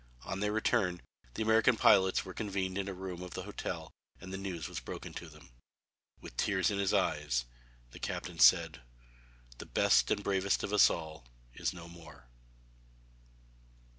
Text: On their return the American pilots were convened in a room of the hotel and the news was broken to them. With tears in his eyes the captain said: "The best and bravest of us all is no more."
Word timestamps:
On 0.23 0.39
their 0.39 0.51
return 0.51 1.03
the 1.35 1.43
American 1.43 1.77
pilots 1.77 2.25
were 2.25 2.33
convened 2.33 2.75
in 2.75 2.87
a 2.87 2.93
room 2.95 3.21
of 3.21 3.35
the 3.35 3.43
hotel 3.43 3.91
and 4.19 4.33
the 4.33 4.37
news 4.39 4.67
was 4.67 4.79
broken 4.79 5.13
to 5.13 5.29
them. 5.29 5.49
With 6.19 6.37
tears 6.37 6.71
in 6.71 6.79
his 6.79 6.91
eyes 6.91 7.45
the 7.91 7.99
captain 7.99 8.39
said: 8.39 8.81
"The 9.59 9.67
best 9.67 10.09
and 10.09 10.23
bravest 10.23 10.63
of 10.63 10.73
us 10.73 10.89
all 10.89 11.27
is 11.53 11.71
no 11.71 11.87
more." 11.87 12.31